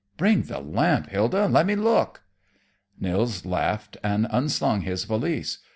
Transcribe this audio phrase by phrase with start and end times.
[0.17, 2.23] "Bring the lamp, Hilda, and let me look."
[2.99, 5.59] Nils laughed and unslung his valise.